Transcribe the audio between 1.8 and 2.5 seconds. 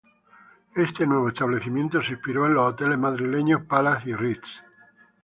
se inspiró